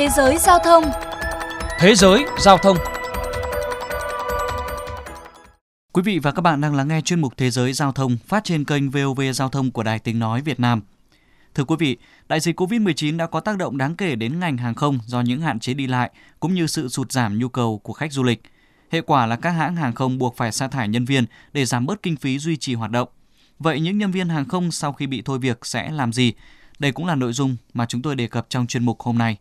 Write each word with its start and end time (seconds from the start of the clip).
Thế 0.00 0.08
giới 0.08 0.38
giao 0.38 0.58
thông 0.64 0.84
Thế 1.78 1.94
giới 1.94 2.24
giao 2.38 2.58
thông 2.58 2.76
Quý 5.92 6.02
vị 6.02 6.18
và 6.18 6.32
các 6.32 6.42
bạn 6.42 6.60
đang 6.60 6.74
lắng 6.74 6.88
nghe 6.88 7.00
chuyên 7.00 7.20
mục 7.20 7.32
Thế 7.36 7.50
giới 7.50 7.72
giao 7.72 7.92
thông 7.92 8.16
phát 8.26 8.44
trên 8.44 8.64
kênh 8.64 8.90
VOV 8.90 9.20
Giao 9.34 9.48
thông 9.48 9.70
của 9.70 9.82
Đài 9.82 9.98
Tiếng 9.98 10.18
Nói 10.18 10.40
Việt 10.42 10.60
Nam. 10.60 10.82
Thưa 11.54 11.64
quý 11.64 11.76
vị, 11.78 11.96
đại 12.28 12.40
dịch 12.40 12.60
COVID-19 12.60 13.16
đã 13.16 13.26
có 13.26 13.40
tác 13.40 13.58
động 13.58 13.78
đáng 13.78 13.96
kể 13.96 14.14
đến 14.14 14.40
ngành 14.40 14.56
hàng 14.56 14.74
không 14.74 14.98
do 15.06 15.20
những 15.20 15.40
hạn 15.40 15.60
chế 15.60 15.74
đi 15.74 15.86
lại 15.86 16.10
cũng 16.40 16.54
như 16.54 16.66
sự 16.66 16.88
sụt 16.88 17.12
giảm 17.12 17.38
nhu 17.38 17.48
cầu 17.48 17.78
của 17.78 17.92
khách 17.92 18.12
du 18.12 18.22
lịch. 18.22 18.42
Hệ 18.90 19.00
quả 19.00 19.26
là 19.26 19.36
các 19.36 19.50
hãng 19.50 19.76
hàng 19.76 19.94
không 19.94 20.18
buộc 20.18 20.36
phải 20.36 20.52
sa 20.52 20.68
thải 20.68 20.88
nhân 20.88 21.04
viên 21.04 21.24
để 21.52 21.64
giảm 21.64 21.86
bớt 21.86 22.02
kinh 22.02 22.16
phí 22.16 22.38
duy 22.38 22.56
trì 22.56 22.74
hoạt 22.74 22.90
động. 22.90 23.08
Vậy 23.58 23.80
những 23.80 23.98
nhân 23.98 24.10
viên 24.10 24.28
hàng 24.28 24.48
không 24.48 24.70
sau 24.70 24.92
khi 24.92 25.06
bị 25.06 25.22
thôi 25.22 25.38
việc 25.38 25.66
sẽ 25.66 25.90
làm 25.90 26.12
gì? 26.12 26.32
Đây 26.78 26.92
cũng 26.92 27.06
là 27.06 27.14
nội 27.14 27.32
dung 27.32 27.56
mà 27.74 27.86
chúng 27.86 28.02
tôi 28.02 28.16
đề 28.16 28.26
cập 28.26 28.46
trong 28.48 28.66
chuyên 28.66 28.84
mục 28.84 29.00
hôm 29.00 29.18
nay. 29.18 29.38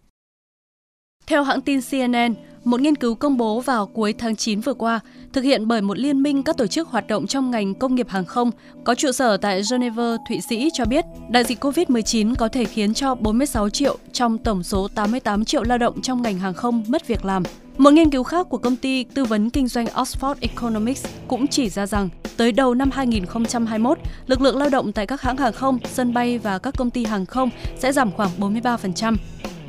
Theo 1.30 1.44
hãng 1.44 1.62
tin 1.62 1.80
CNN, 1.92 2.36
một 2.64 2.82
nghiên 2.82 2.96
cứu 2.96 3.16
công 3.16 3.38
bố 3.38 3.60
vào 3.60 3.88
cuối 3.88 4.14
tháng 4.14 4.36
9 4.36 4.60
vừa 4.60 4.74
qua, 4.74 5.00
thực 5.34 5.44
hiện 5.44 5.68
bởi 5.68 5.82
một 5.82 5.98
liên 5.98 6.24
minh 6.24 6.44
các 6.44 6.58
tổ 6.58 6.68
chức 6.68 6.88
hoạt 6.88 7.08
động 7.08 7.28
trong 7.28 7.52
ngành 7.52 7.76
công 7.76 7.96
nghiệp 7.96 8.10
hàng 8.10 8.26
không 8.26 8.52
có 8.84 8.96
trụ 8.96 9.12
sở 9.12 9.38
tại 9.38 9.62
Geneva, 9.72 10.18
Thụy 10.30 10.42
Sĩ 10.50 10.70
cho 10.74 10.86
biết 10.86 11.06
đại 11.30 11.44
dịch 11.44 11.64
COVID-19 11.64 12.36
có 12.36 12.48
thể 12.48 12.66
khiến 12.66 12.94
cho 12.94 13.16
46 13.16 13.70
triệu 13.70 13.98
trong 14.14 14.38
tổng 14.38 14.64
số 14.64 14.88
88 14.96 15.46
triệu 15.46 15.64
lao 15.64 15.78
động 15.78 16.02
trong 16.02 16.22
ngành 16.22 16.40
hàng 16.40 16.54
không 16.54 16.84
mất 16.88 17.08
việc 17.08 17.26
làm. 17.26 17.44
Một 17.78 17.94
nghiên 17.94 18.10
cứu 18.10 18.24
khác 18.24 18.50
của 18.50 18.58
công 18.58 18.76
ty 18.76 19.04
tư 19.04 19.26
vấn 19.26 19.50
kinh 19.50 19.68
doanh 19.68 19.86
Oxford 19.86 20.36
Economics 20.42 21.06
cũng 21.28 21.48
chỉ 21.48 21.70
ra 21.70 21.86
rằng 21.86 22.10
tới 22.38 22.52
đầu 22.52 22.74
năm 22.74 22.90
2021, 22.92 23.98
lực 24.28 24.42
lượng 24.42 24.58
lao 24.58 24.70
động 24.70 24.92
tại 24.92 25.08
các 25.08 25.22
hãng 25.22 25.38
hàng 25.38 25.54
không, 25.54 25.80
sân 25.94 26.14
bay 26.14 26.38
và 26.38 26.58
các 26.58 26.74
công 26.78 26.90
ty 26.90 27.06
hàng 27.06 27.26
không 27.26 27.50
sẽ 27.80 27.92
giảm 27.92 28.12
khoảng 28.12 28.30
43%. 28.40 29.16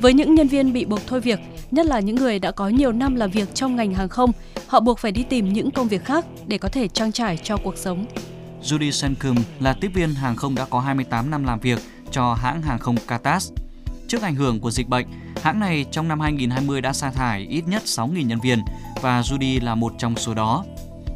Với 0.01 0.13
những 0.13 0.35
nhân 0.35 0.47
viên 0.47 0.73
bị 0.73 0.85
buộc 0.85 0.99
thôi 1.07 1.21
việc, 1.21 1.39
nhất 1.71 1.85
là 1.85 1.99
những 1.99 2.15
người 2.15 2.39
đã 2.39 2.51
có 2.51 2.67
nhiều 2.67 2.91
năm 2.91 3.15
làm 3.15 3.31
việc 3.31 3.55
trong 3.55 3.75
ngành 3.75 3.93
hàng 3.93 4.09
không, 4.09 4.31
họ 4.67 4.79
buộc 4.79 4.99
phải 4.99 5.11
đi 5.11 5.23
tìm 5.23 5.53
những 5.53 5.71
công 5.71 5.87
việc 5.87 6.05
khác 6.05 6.25
để 6.47 6.57
có 6.57 6.69
thể 6.69 6.87
trang 6.87 7.11
trải 7.11 7.37
cho 7.43 7.57
cuộc 7.57 7.77
sống. 7.77 8.05
Judy 8.63 8.91
Senkum 8.91 9.35
là 9.59 9.73
tiếp 9.73 9.91
viên 9.93 10.13
hàng 10.13 10.35
không 10.35 10.55
đã 10.55 10.65
có 10.65 10.79
28 10.79 11.31
năm 11.31 11.43
làm 11.43 11.59
việc 11.59 11.79
cho 12.11 12.33
hãng 12.33 12.61
hàng 12.61 12.79
không 12.79 12.95
Qatar. 13.07 13.51
Trước 14.07 14.21
ảnh 14.21 14.35
hưởng 14.35 14.59
của 14.59 14.71
dịch 14.71 14.87
bệnh, 14.87 15.07
hãng 15.41 15.59
này 15.59 15.85
trong 15.91 16.07
năm 16.07 16.19
2020 16.19 16.81
đã 16.81 16.93
sa 16.93 17.11
thải 17.11 17.41
ít 17.49 17.67
nhất 17.67 17.81
6.000 17.85 18.25
nhân 18.25 18.39
viên 18.43 18.59
và 19.01 19.21
Judy 19.21 19.63
là 19.63 19.75
một 19.75 19.93
trong 19.97 20.15
số 20.15 20.33
đó. 20.33 20.65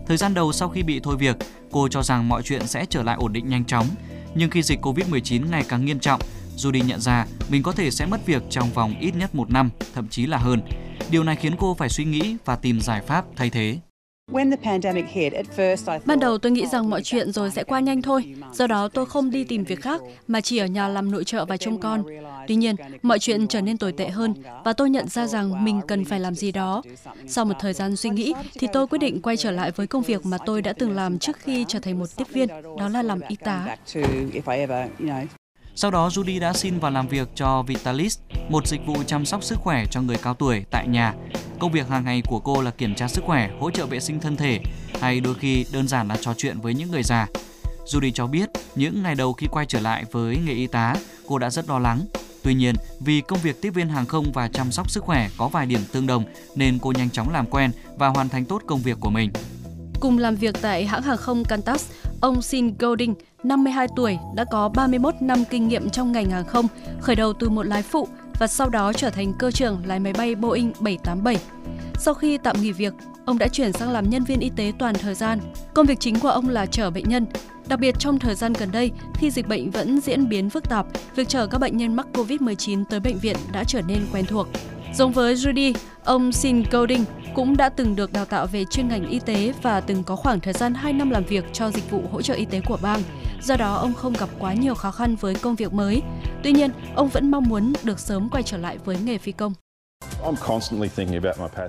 Thời 0.08 0.18
gian 0.18 0.34
đầu 0.34 0.52
sau 0.52 0.70
khi 0.70 0.84
bị 0.84 1.00
thôi 1.00 1.16
việc, 1.18 1.36
cô 1.72 1.88
cho 1.88 2.04
rằng 2.04 2.30
mọi 2.30 2.42
chuyện 2.44 2.68
sẽ 2.68 2.86
trở 2.90 3.04
lại 3.04 3.16
ổn 3.20 3.34
định 3.34 3.50
nhanh 3.50 3.66
chóng. 3.66 3.88
Nhưng 4.36 4.50
khi 4.50 4.62
dịch 4.62 4.80
Covid-19 4.82 5.50
ngày 5.50 5.64
càng 5.70 5.86
nghiêm 5.86 6.00
trọng, 6.00 6.22
Judy 6.58 6.86
nhận 6.86 7.02
ra 7.02 7.26
mình 7.50 7.64
có 7.64 7.72
thể 7.72 7.92
sẽ 7.92 8.06
mất 8.06 8.26
việc 8.26 8.44
trong 8.50 8.70
vòng 8.70 8.96
ít 9.00 9.14
nhất 9.20 9.36
một 9.36 9.52
năm, 9.52 9.70
thậm 9.94 10.08
chí 10.10 10.26
là 10.26 10.38
hơn. 10.38 10.62
Điều 11.10 11.24
này 11.24 11.36
khiến 11.36 11.56
cô 11.60 11.74
phải 11.74 11.90
suy 11.90 12.06
nghĩ 12.06 12.36
và 12.46 12.56
tìm 12.56 12.82
giải 12.82 13.02
pháp 13.02 13.26
thay 13.36 13.50
thế. 13.50 13.78
Ban 16.06 16.20
đầu 16.20 16.38
tôi 16.38 16.52
nghĩ 16.52 16.66
rằng 16.66 16.90
mọi 16.90 17.04
chuyện 17.04 17.32
rồi 17.32 17.52
sẽ 17.52 17.64
qua 17.64 17.80
nhanh 17.80 18.02
thôi, 18.02 18.36
do 18.54 18.68
đó 18.68 18.88
tôi 18.88 19.06
không 19.06 19.32
đi 19.32 19.44
tìm 19.44 19.64
việc 19.64 19.82
khác 19.82 20.02
mà 20.28 20.42
chỉ 20.42 20.58
ở 20.58 20.66
nhà 20.66 20.88
làm 20.88 21.12
nội 21.12 21.24
trợ 21.24 21.46
và 21.46 21.58
trông 21.58 21.80
con. 21.80 22.04
Tuy 22.48 22.56
nhiên, 22.56 22.76
mọi 23.02 23.20
chuyện 23.20 23.48
trở 23.48 23.62
nên 23.62 23.78
tồi 23.78 23.92
tệ 23.92 24.10
hơn 24.10 24.34
và 24.64 24.74
tôi 24.74 24.90
nhận 24.90 25.08
ra 25.08 25.28
rằng 25.28 25.66
mình 25.66 25.82
cần 25.88 26.06
phải 26.06 26.20
làm 26.20 26.36
gì 26.36 26.52
đó. 26.52 26.82
Sau 27.28 27.46
một 27.46 27.56
thời 27.60 27.74
gian 27.74 27.96
suy 27.96 28.10
nghĩ 28.10 28.34
thì 28.54 28.68
tôi 28.74 28.88
quyết 28.88 29.00
định 29.00 29.22
quay 29.22 29.38
trở 29.38 29.52
lại 29.52 29.72
với 29.72 29.88
công 29.88 30.04
việc 30.04 30.26
mà 30.26 30.38
tôi 30.46 30.62
đã 30.62 30.74
từng 30.74 30.92
làm 30.92 31.20
trước 31.20 31.38
khi 31.40 31.66
trở 31.68 31.80
thành 31.80 32.00
một 32.00 32.16
tiếp 32.18 32.28
viên, 32.34 32.48
đó 32.78 32.90
là 32.90 33.02
làm 33.02 33.20
y 33.28 33.36
tá. 33.36 33.78
Sau 35.78 35.92
đó, 35.92 36.10
Judy 36.10 36.40
đã 36.40 36.54
xin 36.54 36.80
vào 36.80 36.92
làm 36.92 37.08
việc 37.08 37.28
cho 37.36 37.62
Vitalis, 37.62 38.20
một 38.50 38.68
dịch 38.68 38.86
vụ 38.86 39.04
chăm 39.04 39.26
sóc 39.26 39.44
sức 39.44 39.60
khỏe 39.60 39.86
cho 39.92 40.02
người 40.02 40.18
cao 40.18 40.34
tuổi 40.34 40.66
tại 40.72 40.88
nhà. 40.88 41.14
Công 41.60 41.72
việc 41.72 41.90
hàng 41.90 42.06
ngày 42.06 42.22
của 42.28 42.40
cô 42.40 42.62
là 42.62 42.72
kiểm 42.72 42.96
tra 42.96 43.08
sức 43.08 43.24
khỏe, 43.24 43.50
hỗ 43.60 43.72
trợ 43.72 43.86
vệ 43.86 44.00
sinh 44.00 44.20
thân 44.20 44.36
thể, 44.36 44.60
hay 45.02 45.20
đôi 45.20 45.34
khi 45.34 45.66
đơn 45.74 45.88
giản 45.88 46.08
là 46.08 46.18
trò 46.22 46.34
chuyện 46.38 46.60
với 46.62 46.74
những 46.74 46.92
người 46.92 47.04
già. 47.04 47.28
Judy 47.86 48.12
cho 48.12 48.28
biết, 48.28 48.50
những 48.76 49.04
ngày 49.04 49.16
đầu 49.16 49.34
khi 49.34 49.48
quay 49.52 49.66
trở 49.66 49.80
lại 49.80 50.06
với 50.12 50.38
nghề 50.46 50.54
y 50.54 50.68
tá, 50.68 50.96
cô 51.28 51.38
đã 51.38 51.50
rất 51.50 51.70
lo 51.70 51.80
lắng. 51.80 52.06
Tuy 52.44 52.54
nhiên, 52.54 52.76
vì 53.00 53.22
công 53.22 53.40
việc 53.40 53.62
tiếp 53.62 53.70
viên 53.70 53.90
hàng 53.90 54.06
không 54.06 54.32
và 54.34 54.48
chăm 54.48 54.72
sóc 54.72 54.92
sức 54.92 55.04
khỏe 55.04 55.30
có 55.38 55.48
vài 55.48 55.66
điểm 55.66 55.82
tương 55.92 56.08
đồng 56.08 56.24
nên 56.56 56.80
cô 56.80 56.92
nhanh 56.92 57.10
chóng 57.10 57.30
làm 57.30 57.46
quen 57.46 57.72
và 57.98 58.08
hoàn 58.08 58.30
thành 58.30 58.46
tốt 58.46 58.62
công 58.68 58.82
việc 58.82 58.98
của 59.00 59.10
mình. 59.10 59.32
Cùng 60.06 60.18
làm 60.18 60.36
việc 60.36 60.56
tại 60.62 60.86
hãng 60.86 61.02
hàng 61.02 61.18
không 61.18 61.44
Qantas, 61.44 61.92
ông 62.22 62.42
Sin 62.42 62.78
Golding, 62.80 63.14
52 63.44 63.88
tuổi, 63.96 64.18
đã 64.36 64.46
có 64.52 64.70
31 64.70 65.14
năm 65.22 65.44
kinh 65.50 65.68
nghiệm 65.68 65.90
trong 65.90 66.12
ngành 66.12 66.30
hàng 66.30 66.46
không, 66.46 66.68
khởi 67.02 67.16
đầu 67.16 67.34
từ 67.34 67.50
một 67.50 67.64
lái 67.64 67.82
phụ 67.82 68.08
và 68.40 68.48
sau 68.48 68.70
đó 68.70 68.94
trở 68.94 69.10
thành 69.10 69.34
cơ 69.40 69.52
trưởng 69.52 69.82
lái 69.86 70.00
máy 70.00 70.14
bay 70.14 70.36
Boeing 70.36 70.72
787. 70.80 71.38
Sau 72.00 72.14
khi 72.14 72.38
tạm 72.38 72.62
nghỉ 72.62 72.72
việc, 72.72 72.94
ông 73.26 73.38
đã 73.38 73.48
chuyển 73.48 73.74
sang 73.74 73.92
làm 73.92 74.10
nhân 74.10 74.24
viên 74.24 74.40
y 74.40 74.50
tế 74.56 74.72
toàn 74.80 74.96
thời 74.96 75.16
gian. 75.16 75.40
Công 75.74 75.86
việc 75.86 76.00
chính 76.00 76.20
của 76.20 76.30
ông 76.30 76.50
là 76.50 76.66
chở 76.66 76.90
bệnh 76.90 77.10
nhân. 77.10 77.26
Đặc 77.68 77.80
biệt 77.80 77.96
trong 78.00 78.20
thời 78.20 78.36
gian 78.36 78.54
gần 78.54 78.72
đây, 78.72 78.92
khi 79.14 79.32
dịch 79.32 79.48
bệnh 79.48 79.72
vẫn 79.72 80.02
diễn 80.02 80.30
biến 80.30 80.50
phức 80.50 80.70
tạp, 80.70 80.86
việc 81.16 81.30
chở 81.30 81.48
các 81.48 81.58
bệnh 81.58 81.78
nhân 81.78 81.96
mắc 81.96 82.08
COVID-19 82.14 82.84
tới 82.90 83.00
bệnh 83.00 83.18
viện 83.18 83.36
đã 83.52 83.64
trở 83.64 83.82
nên 83.82 84.00
quen 84.14 84.26
thuộc. 84.26 84.48
Giống 84.96 85.12
với 85.12 85.36
Judy, 85.36 85.74
ông 86.06 86.32
Sin 86.32 86.64
Golding 86.72 87.06
cũng 87.34 87.58
đã 87.58 87.70
từng 87.70 87.96
được 87.96 88.14
đào 88.14 88.26
tạo 88.26 88.48
về 88.48 88.66
chuyên 88.66 88.88
ngành 88.88 89.10
y 89.10 89.20
tế 89.20 89.54
và 89.62 89.82
từng 89.82 90.04
có 90.04 90.16
khoảng 90.16 90.40
thời 90.40 90.54
gian 90.54 90.74
2 90.74 90.94
năm 90.94 91.10
làm 91.10 91.24
việc 91.24 91.46
cho 91.54 91.72
dịch 91.72 91.90
vụ 91.90 92.02
hỗ 92.12 92.22
trợ 92.22 92.34
y 92.34 92.46
tế 92.46 92.62
của 92.62 92.78
bang. 92.82 93.02
Do 93.42 93.56
đó, 93.56 93.76
ông 93.76 93.94
không 93.94 94.14
gặp 94.14 94.30
quá 94.40 94.54
nhiều 94.54 94.76
khó 94.76 94.92
khăn 94.92 95.16
với 95.16 95.36
công 95.36 95.56
việc 95.56 95.74
mới. 95.74 96.02
Tuy 96.44 96.52
nhiên, 96.52 96.72
ông 96.96 97.10
vẫn 97.10 97.32
mong 97.32 97.44
muốn 97.44 97.74
được 97.84 98.00
sớm 98.00 98.30
quay 98.30 98.44
trở 98.44 98.58
lại 98.58 98.78
với 98.86 98.98
nghề 99.06 99.18
phi 99.18 99.32
công. 99.32 99.54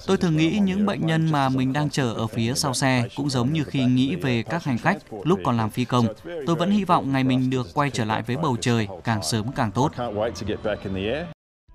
Tôi 0.07 0.17
thường 0.17 0.37
nghĩ 0.37 0.59
những 0.63 0.87
bệnh 0.87 1.07
nhân 1.07 1.33
mà 1.33 1.49
mình 1.49 1.73
đang 1.73 1.91
chờ 1.91 2.13
ở 2.13 2.27
phía 2.27 2.55
sau 2.55 2.75
xe 2.75 3.09
cũng 3.17 3.31
giống 3.31 3.53
như 3.53 3.65
khi 3.65 3.85
nghĩ 3.85 4.17
về 4.17 4.43
các 4.43 4.65
hành 4.65 4.79
khách 4.79 4.99
lúc 5.25 5.41
còn 5.45 5.57
làm 5.57 5.71
phi 5.71 5.85
công. 5.85 6.07
Tôi 6.47 6.57
vẫn 6.57 6.71
hy 6.71 6.85
vọng 6.85 7.13
ngày 7.13 7.25
mình 7.25 7.51
được 7.51 7.67
quay 7.75 7.91
trở 7.91 8.05
lại 8.05 8.23
với 8.23 8.37
bầu 8.37 8.57
trời 8.61 8.89
càng 9.05 9.23
sớm 9.23 9.53
càng 9.53 9.73
tốt. 9.73 9.93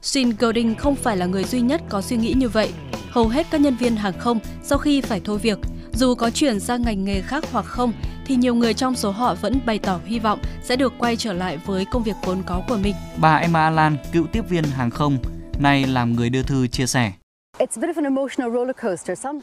Shin 0.02 0.30
Golding 0.40 0.76
không 0.76 0.96
phải 0.96 1.18
là 1.18 1.26
người 1.26 1.44
duy 1.44 1.62
nhất 1.62 1.82
có 1.90 2.02
suy 2.02 2.18
nghĩ 2.18 2.34
như 2.38 2.50
vậy. 2.50 2.72
Hầu 3.10 3.28
hết 3.28 3.48
các 3.52 3.62
nhân 3.62 3.76
viên 3.76 3.96
hàng 3.96 4.20
không 4.20 4.40
sau 4.64 4.78
khi 4.78 5.02
phải 5.02 5.22
thôi 5.24 5.40
việc, 5.40 5.60
dù 5.94 6.16
có 6.16 6.30
chuyển 6.30 6.60
sang 6.60 6.82
ngành 6.82 7.06
nghề 7.06 7.22
khác 7.22 7.44
hoặc 7.52 7.66
không, 7.66 7.94
thì 8.26 8.36
nhiều 8.36 8.56
người 8.56 8.74
trong 8.74 8.96
số 8.96 9.12
họ 9.12 9.36
vẫn 9.36 9.60
bày 9.66 9.80
tỏ 9.80 10.00
hy 10.06 10.20
vọng 10.20 10.40
sẽ 10.64 10.76
được 10.76 10.94
quay 10.98 11.16
trở 11.16 11.34
lại 11.34 11.58
với 11.66 11.86
công 11.86 12.04
việc 12.04 12.16
vốn 12.24 12.44
có 12.46 12.62
của 12.68 12.78
mình. 12.78 12.96
Bà 13.18 13.36
Emma 13.36 13.64
Alan, 13.64 13.98
cựu 14.12 14.28
tiếp 14.28 14.50
viên 14.50 14.64
hàng 14.64 14.90
không, 14.90 15.18
nay 15.60 15.86
làm 15.86 16.14
người 16.14 16.30
đưa 16.30 16.44
thư 16.44 16.68
chia 16.68 16.88
sẻ. 16.88 17.12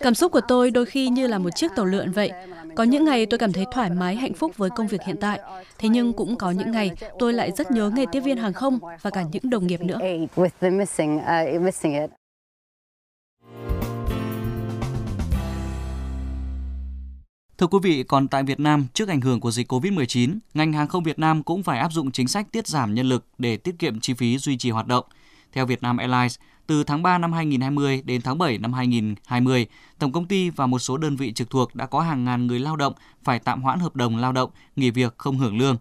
Cảm 0.00 0.14
xúc 0.14 0.32
của 0.32 0.40
tôi 0.48 0.70
đôi 0.70 0.86
khi 0.86 1.08
như 1.08 1.26
là 1.26 1.38
một 1.38 1.50
chiếc 1.50 1.70
tàu 1.76 1.84
lượn 1.84 2.12
vậy. 2.12 2.32
Có 2.76 2.84
những 2.84 3.04
ngày 3.04 3.26
tôi 3.26 3.38
cảm 3.38 3.52
thấy 3.52 3.64
thoải 3.72 3.90
mái, 3.90 4.16
hạnh 4.16 4.34
phúc 4.34 4.56
với 4.56 4.70
công 4.70 4.86
việc 4.86 5.02
hiện 5.06 5.16
tại. 5.20 5.40
Thế 5.78 5.88
nhưng 5.88 6.12
cũng 6.12 6.36
có 6.36 6.50
những 6.50 6.70
ngày 6.70 6.90
tôi 7.18 7.32
lại 7.32 7.52
rất 7.56 7.70
nhớ 7.70 7.90
nghề 7.94 8.04
tiếp 8.12 8.20
viên 8.20 8.36
hàng 8.36 8.52
không 8.52 8.78
và 9.02 9.10
cả 9.10 9.24
những 9.32 9.50
đồng 9.50 9.66
nghiệp 9.66 9.80
nữa. 9.80 9.98
Thưa 17.58 17.66
quý 17.66 17.78
vị, 17.82 18.04
còn 18.08 18.28
tại 18.28 18.42
Việt 18.42 18.60
Nam, 18.60 18.86
trước 18.94 19.08
ảnh 19.08 19.20
hưởng 19.20 19.40
của 19.40 19.50
dịch 19.50 19.72
COVID-19, 19.72 20.38
ngành 20.54 20.72
hàng 20.72 20.88
không 20.88 21.04
Việt 21.04 21.18
Nam 21.18 21.42
cũng 21.42 21.62
phải 21.62 21.78
áp 21.78 21.92
dụng 21.92 22.10
chính 22.10 22.28
sách 22.28 22.46
tiết 22.52 22.66
giảm 22.66 22.94
nhân 22.94 23.06
lực 23.06 23.24
để 23.38 23.56
tiết 23.56 23.78
kiệm 23.78 24.00
chi 24.00 24.14
phí 24.14 24.38
duy 24.38 24.56
trì 24.56 24.70
hoạt 24.70 24.86
động. 24.86 25.04
Theo 25.52 25.66
Vietnam 25.66 25.96
Airlines, 25.96 26.38
từ 26.68 26.84
tháng 26.84 27.02
3 27.02 27.18
năm 27.18 27.32
2020 27.32 28.02
đến 28.04 28.22
tháng 28.22 28.38
7 28.38 28.58
năm 28.58 28.72
2020, 28.72 29.66
tổng 29.98 30.12
công 30.12 30.26
ty 30.26 30.50
và 30.50 30.66
một 30.66 30.78
số 30.78 30.96
đơn 30.96 31.16
vị 31.16 31.32
trực 31.32 31.50
thuộc 31.50 31.74
đã 31.74 31.86
có 31.86 32.00
hàng 32.00 32.24
ngàn 32.24 32.46
người 32.46 32.58
lao 32.58 32.76
động 32.76 32.92
phải 33.24 33.38
tạm 33.38 33.62
hoãn 33.62 33.80
hợp 33.80 33.96
đồng 33.96 34.16
lao 34.16 34.32
động, 34.32 34.50
nghỉ 34.76 34.90
việc 34.90 35.14
không 35.18 35.38
hưởng 35.38 35.58
lương. 35.58 35.76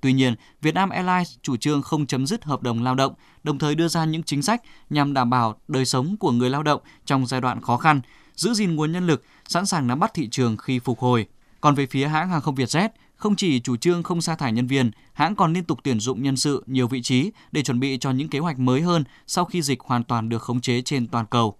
Tuy 0.00 0.12
nhiên, 0.12 0.34
Vietnam 0.62 0.90
Airlines 0.90 1.34
chủ 1.42 1.56
trương 1.56 1.82
không 1.82 2.06
chấm 2.06 2.26
dứt 2.26 2.44
hợp 2.44 2.62
đồng 2.62 2.82
lao 2.82 2.94
động, 2.94 3.14
đồng 3.42 3.58
thời 3.58 3.74
đưa 3.74 3.88
ra 3.88 4.04
những 4.04 4.22
chính 4.22 4.42
sách 4.42 4.62
nhằm 4.90 5.14
đảm 5.14 5.30
bảo 5.30 5.56
đời 5.68 5.84
sống 5.84 6.16
của 6.16 6.32
người 6.32 6.50
lao 6.50 6.62
động 6.62 6.80
trong 7.04 7.26
giai 7.26 7.40
đoạn 7.40 7.60
khó 7.60 7.76
khăn, 7.76 8.00
giữ 8.34 8.54
gìn 8.54 8.76
nguồn 8.76 8.92
nhân 8.92 9.06
lực, 9.06 9.24
sẵn 9.48 9.66
sàng 9.66 9.86
nắm 9.86 10.00
bắt 10.00 10.14
thị 10.14 10.28
trường 10.30 10.56
khi 10.56 10.78
phục 10.78 10.98
hồi. 10.98 11.26
Còn 11.60 11.74
về 11.74 11.86
phía 11.86 12.08
hãng 12.08 12.28
hàng 12.28 12.40
không 12.40 12.54
Vietjet, 12.54 12.88
không 13.20 13.36
chỉ 13.36 13.60
chủ 13.60 13.76
trương 13.76 14.02
không 14.02 14.20
sa 14.20 14.34
thải 14.34 14.52
nhân 14.52 14.66
viên, 14.66 14.90
hãng 15.12 15.36
còn 15.36 15.52
liên 15.52 15.64
tục 15.64 15.78
tuyển 15.84 16.00
dụng 16.00 16.22
nhân 16.22 16.36
sự 16.36 16.64
nhiều 16.66 16.88
vị 16.88 17.02
trí 17.02 17.30
để 17.52 17.62
chuẩn 17.62 17.80
bị 17.80 17.98
cho 18.00 18.10
những 18.10 18.28
kế 18.28 18.38
hoạch 18.38 18.58
mới 18.58 18.82
hơn 18.82 19.04
sau 19.26 19.44
khi 19.44 19.62
dịch 19.62 19.80
hoàn 19.80 20.04
toàn 20.04 20.28
được 20.28 20.42
khống 20.42 20.60
chế 20.60 20.82
trên 20.82 21.06
toàn 21.06 21.26
cầu. 21.26 21.56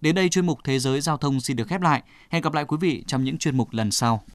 Đến 0.00 0.14
đây 0.14 0.28
chuyên 0.28 0.46
mục 0.46 0.58
Thế 0.64 0.78
giới 0.78 1.00
giao 1.00 1.16
thông 1.16 1.40
xin 1.40 1.56
được 1.56 1.68
khép 1.68 1.80
lại. 1.80 2.02
Hẹn 2.30 2.42
gặp 2.42 2.54
lại 2.54 2.64
quý 2.64 2.76
vị 2.80 3.04
trong 3.06 3.24
những 3.24 3.38
chuyên 3.38 3.56
mục 3.56 3.68
lần 3.72 3.90
sau. 3.90 4.22